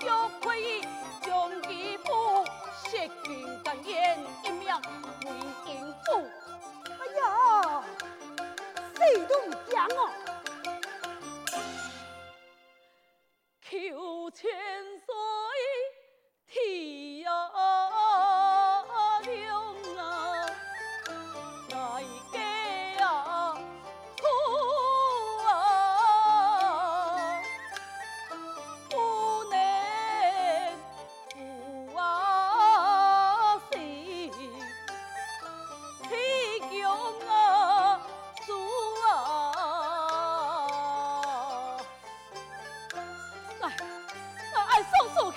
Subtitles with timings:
[0.00, 0.82] 又可以
[1.22, 2.44] 将其母
[2.84, 4.80] 石尽甘烟一秒
[5.24, 5.30] 为
[5.66, 6.08] 银主。
[6.84, 7.82] 哎呀，
[8.96, 10.00] 谁都唔惊哦，
[14.32, 14.38] 求。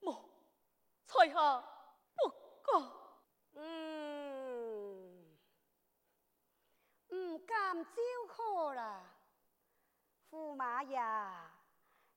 [0.00, 0.28] 莫，
[1.06, 1.34] 在下
[2.14, 2.28] 不
[2.62, 2.90] 敢。
[3.54, 5.36] 嗯，
[7.08, 9.02] 唔敢就好了，
[10.30, 11.52] 驸马呀。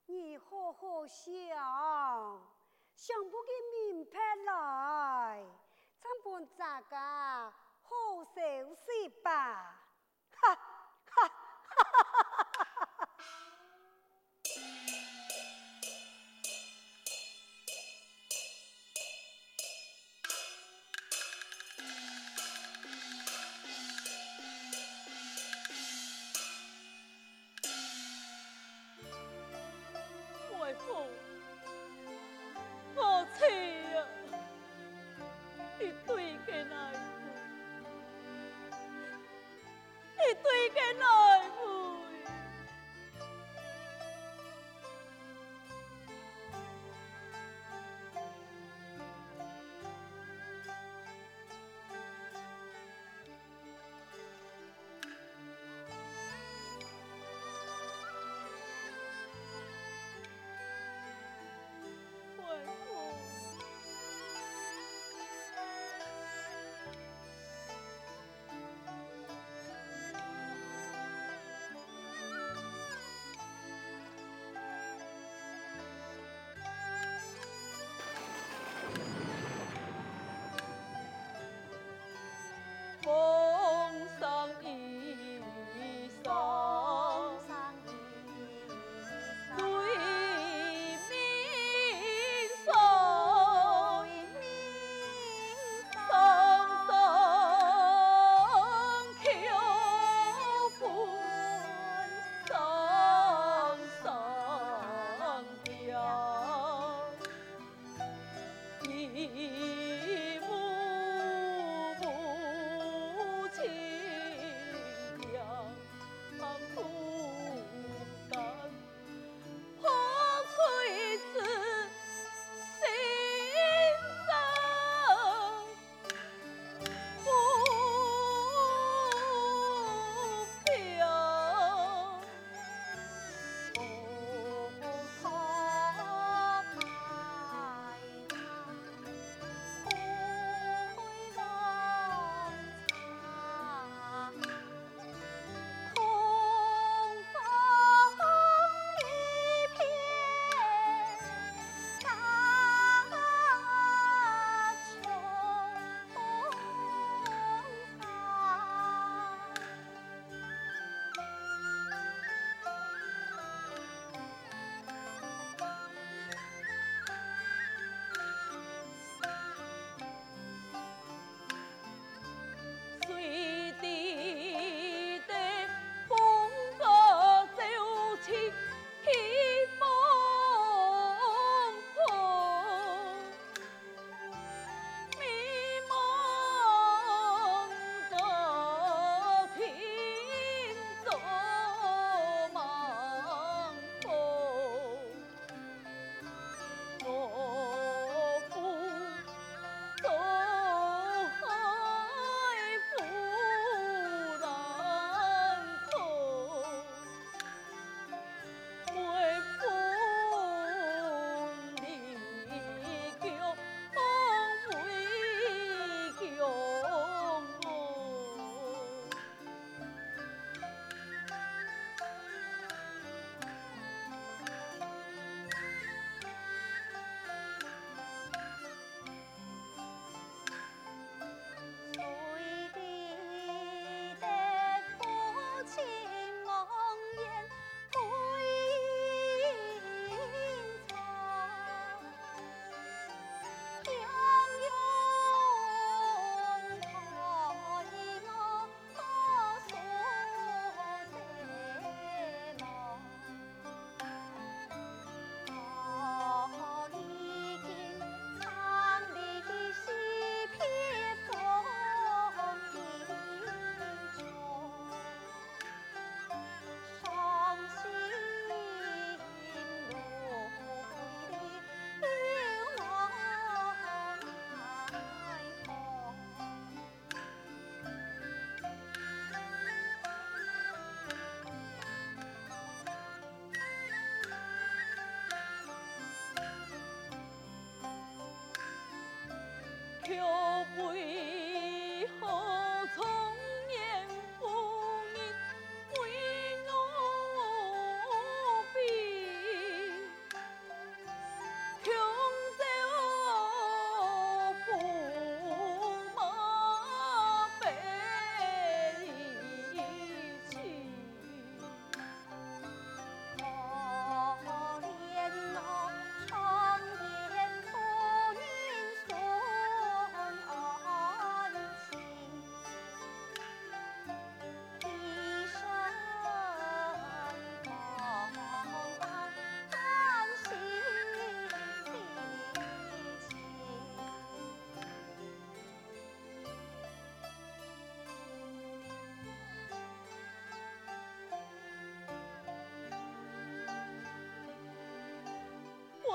[0.06, 1.28] 你好好想，
[2.96, 3.52] 想不起
[3.94, 5.46] 名牌来，
[6.02, 6.98] 咱本咱个
[7.84, 9.79] 好收拾吧，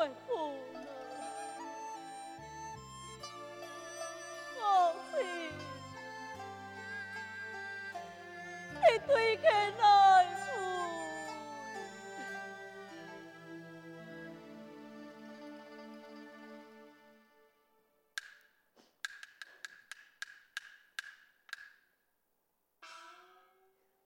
[0.04, 0.80] 为父呢？
[4.60, 5.24] 我是
[8.74, 10.42] 一对个来父。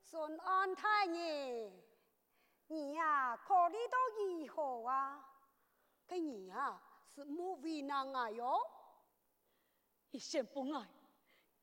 [0.08, 1.72] 顺安太爷，
[2.68, 5.24] 你呀考虑到如何啊？
[6.08, 6.82] 这你啊
[7.14, 8.58] 是莫为难啊哟！
[10.10, 10.88] 一生不爱，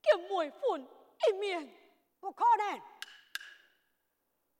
[0.03, 0.87] 跟妹分
[1.27, 1.67] 一面，
[2.19, 2.81] 不可能！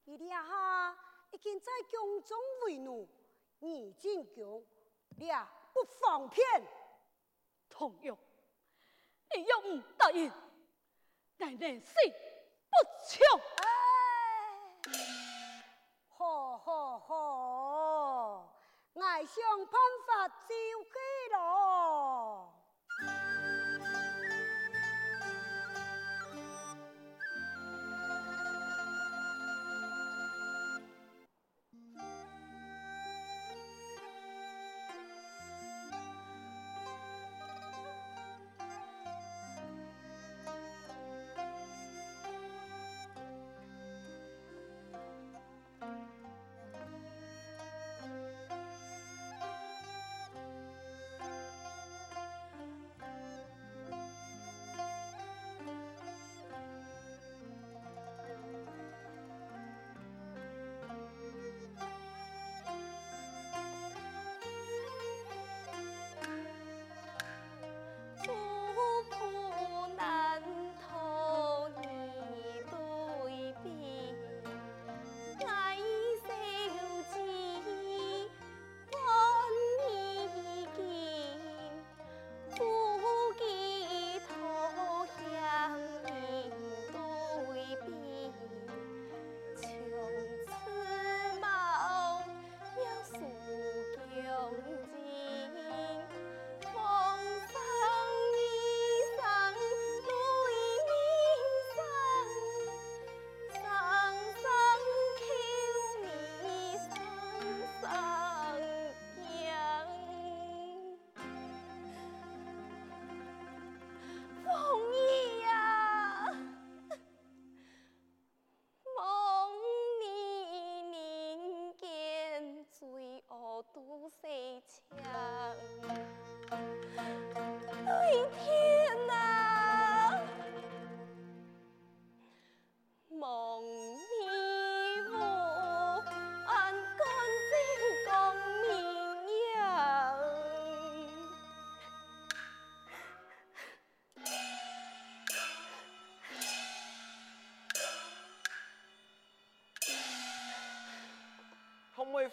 [0.06, 0.98] 你俩哈
[1.30, 3.08] 已经在宫中为奴，
[3.60, 4.66] 你进宫，
[5.18, 6.44] 俩不方便。
[7.70, 8.18] 同样，
[9.36, 10.32] 你要唔答应，
[11.38, 11.94] 奶奶死
[12.70, 12.76] 不
[13.08, 13.20] 从。
[19.16, 19.42] 爱想
[19.72, 21.65] 办法就去咯。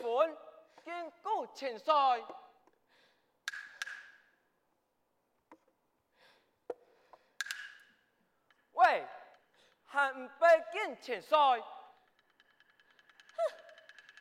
[0.02, 0.18] 妹夫，
[0.84, 1.94] 见过前帅。
[8.72, 9.06] 喂，
[9.84, 11.38] 还唔拜见前帅？
[11.38, 11.64] 哼，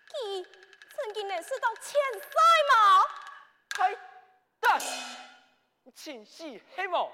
[0.10, 0.48] 佢
[0.96, 2.30] 曾经认识到前帅
[2.70, 3.04] 吗？
[3.70, 3.98] 开
[4.60, 4.80] 蛋，
[5.96, 7.12] 前世黑幕。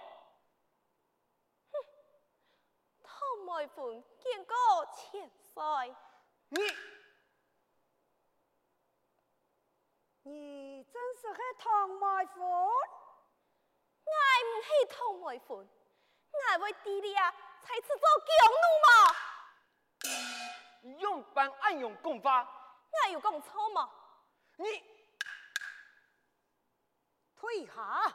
[1.71, 1.79] 哼，
[3.01, 5.95] 唐妹夫见过前帅。
[6.49, 6.96] 你。
[10.27, 12.41] 你真是个唐妹夫？
[14.03, 14.11] 我
[14.43, 17.95] 唔系唐妹夫，我为弟弟啊，才去做
[18.27, 18.89] 强奴嘛。
[20.99, 22.45] 用板暗用功法，
[22.91, 23.89] 我有讲错吗？
[24.57, 24.83] 你
[27.35, 28.13] 退下，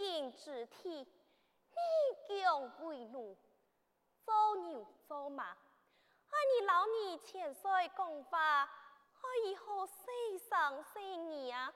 [0.00, 1.04] 千金之体，你
[2.26, 3.36] 强为奴，
[4.24, 8.66] 做牛做马，爱你老二千岁讲法，
[9.20, 9.92] 我以后世
[10.48, 11.74] 上世你啊！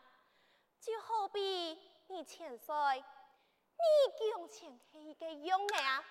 [0.81, 3.85] 就好比你千岁，你
[4.33, 6.03] 强前是一个勇的啊，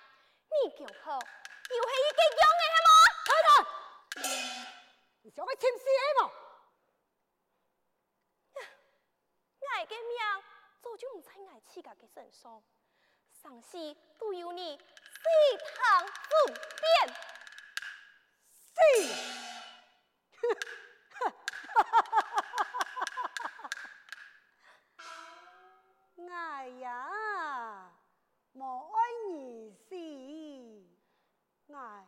[0.62, 2.90] 你强后又是一个勇的，系吗？
[3.26, 3.50] 太太，
[5.22, 5.90] 你想去签诗系
[6.20, 6.30] 冇？
[9.74, 10.14] 爱嘅命
[10.84, 12.62] 早就唔在爱自家嘅身上，
[13.32, 14.84] 上世都有你飞
[15.72, 17.16] 堂不变。
[18.52, 18.74] 是，
[26.30, 27.90] 爱 呀，
[28.52, 29.00] 莫爱
[29.30, 29.94] 你死，
[31.74, 32.06] 爱，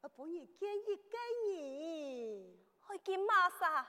[0.00, 1.16] 我本意见一个
[1.46, 2.58] 人，
[2.88, 3.86] 去见马萨，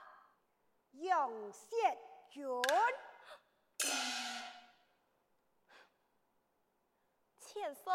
[0.92, 1.98] 杨雪
[2.30, 2.46] 君，
[7.52, 7.92] 千岁，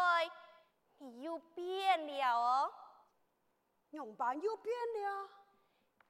[0.98, 2.70] 你又变了哦。
[3.90, 5.30] 用板又变了，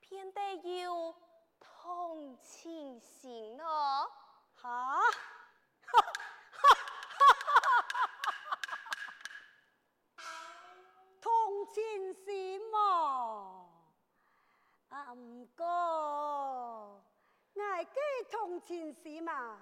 [0.01, 1.15] 变得有
[1.61, 4.11] 同情心哦。
[4.57, 5.01] 哈，
[11.21, 13.69] 同情心嘛，
[14.89, 17.01] 啊唔过，
[17.55, 19.61] 爱嘅同情心嘛，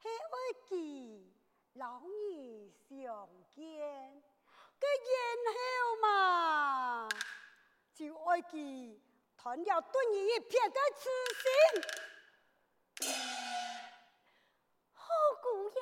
[0.00, 1.34] 系爱记
[1.78, 3.56] 老儿相见
[4.80, 4.84] 个
[5.44, 5.58] 然后
[6.02, 7.08] 嘛。
[7.94, 9.00] 就爱记
[9.36, 11.08] 断了对你一片个痴
[13.00, 13.10] 心，
[14.92, 15.04] 好
[15.40, 15.78] 姑娘，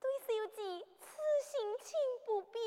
[0.00, 0.60] 对小姐
[0.98, 1.06] 痴
[1.44, 1.52] 心
[1.84, 1.88] 情
[2.26, 2.60] 不变，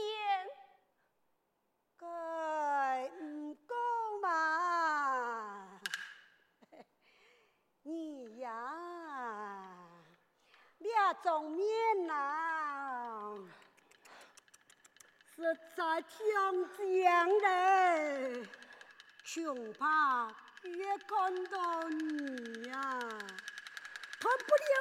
[1.98, 3.76] 该唔够
[4.22, 5.80] 嘛？
[7.84, 8.50] 你呀，
[10.96, 13.36] 这种面呐。
[15.36, 15.42] 实
[15.76, 16.16] 在挺
[16.78, 17.46] 僵的，
[19.44, 19.82] 恐怕
[20.62, 23.00] 越看到你呀、啊，
[24.20, 24.74] 脱不了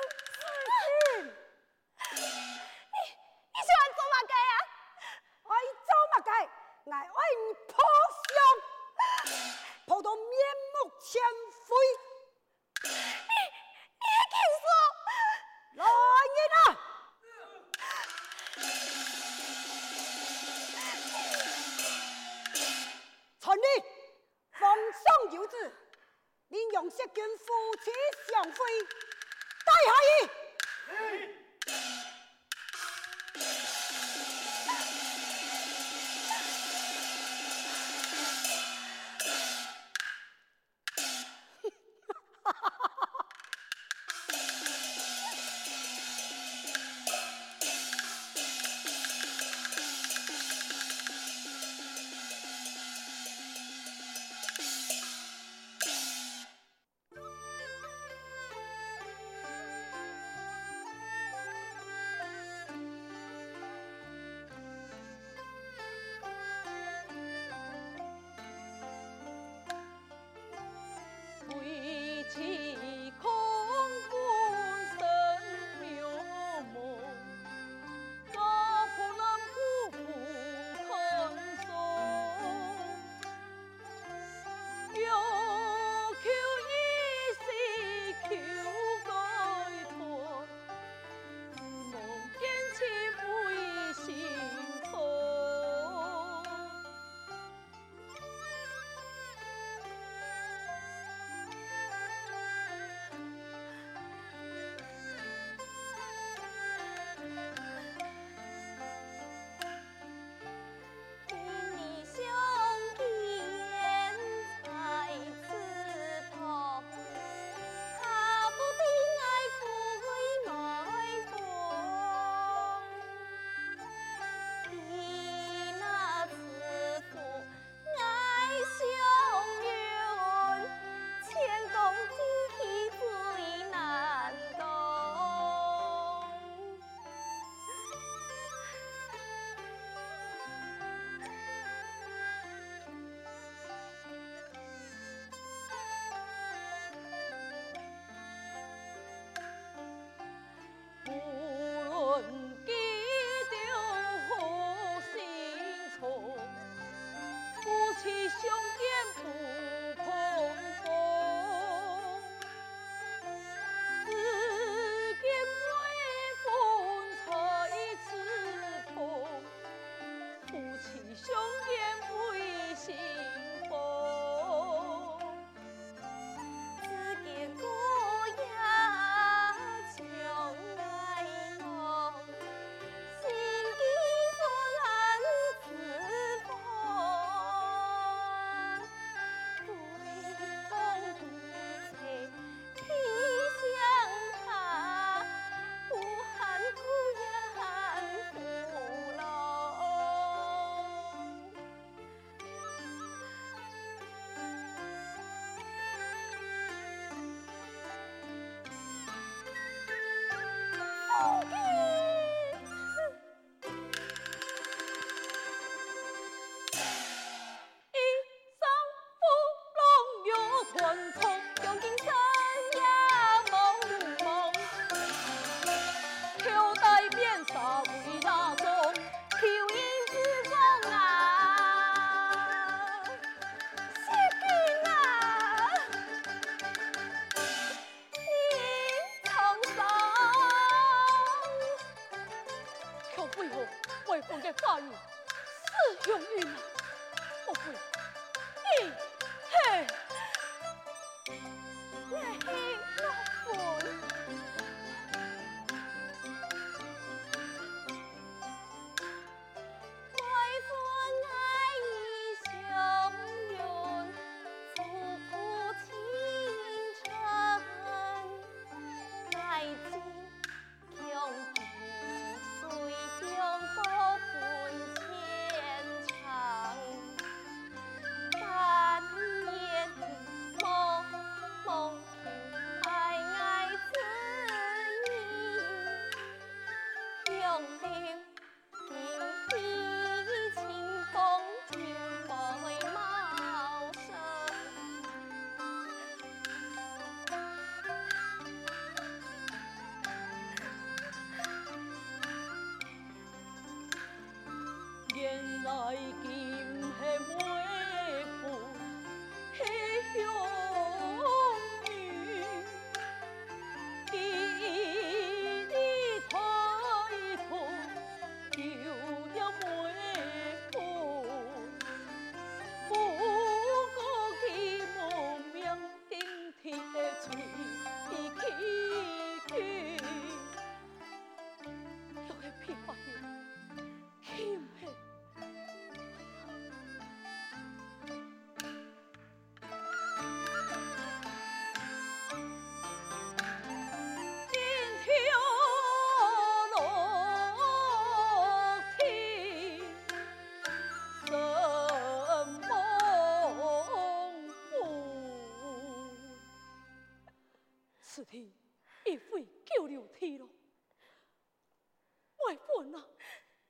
[362.46, 363.08] 外本啊，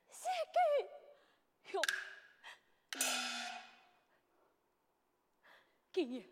[0.09, 0.57] 谢举，
[1.73, 1.81] 哟，
[5.91, 6.23] 今日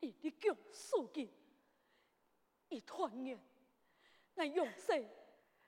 [0.00, 1.32] 以立强肃静，
[2.68, 3.40] 以团圆，
[4.34, 5.08] 乃永世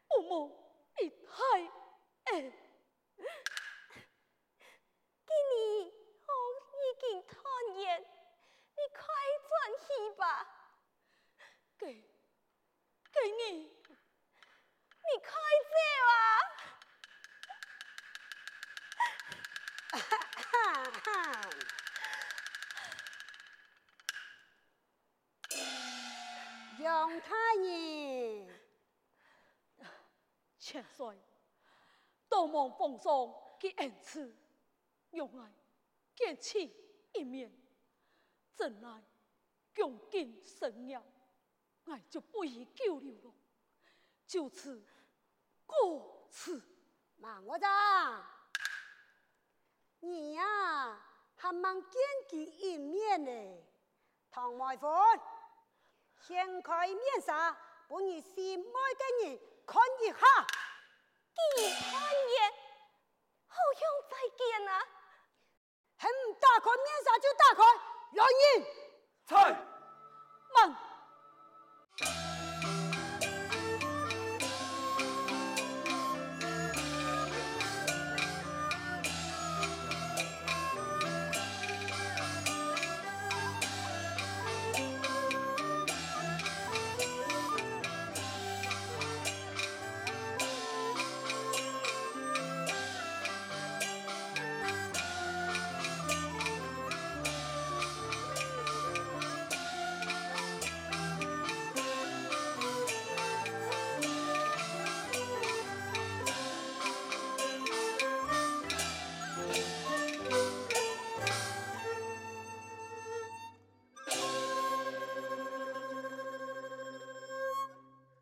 [0.06, 0.50] 不忘
[1.00, 1.60] 一海
[2.32, 2.52] 恩。
[5.26, 5.58] 今日
[6.26, 6.30] 我
[6.76, 7.34] 已经团
[7.76, 9.00] 圆，你快
[9.48, 9.50] 转
[9.86, 10.56] 去吧。
[11.78, 11.86] 给
[13.10, 13.79] 给你，
[15.02, 15.30] 你快
[15.70, 15.74] 走
[16.06, 16.12] 啊！
[19.92, 19.98] 哈
[21.02, 21.04] 哈，
[26.78, 28.48] 杨太爷，
[30.58, 31.18] 千岁，
[32.28, 33.12] 多望奉上
[33.58, 34.34] 嘅恩赐，
[35.10, 35.52] 用来
[36.14, 36.72] 见其
[37.12, 37.52] 一面，
[38.54, 39.02] 怎奈
[39.74, 41.02] 穷尽生涯。
[41.86, 43.34] 哎，就不宜久留了，
[44.30, 44.80] 就此
[45.66, 46.62] 过此。
[47.16, 48.24] 孟国璋，
[49.98, 51.04] 你呀、啊，
[51.36, 53.62] 还蛮见其一面呢。
[54.30, 54.86] 唐外父，
[56.20, 57.50] 掀开面纱，
[57.88, 60.16] 把你心爱的人看一下。
[61.34, 62.52] 既然团圆，
[63.48, 64.72] 好想再见啊！
[65.96, 67.64] 还唔打开面纱就打开，
[68.12, 68.64] 来人，
[69.26, 69.34] 在，
[70.54, 72.29] 慢。